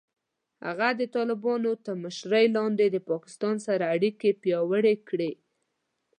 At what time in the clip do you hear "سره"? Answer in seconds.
3.67-3.83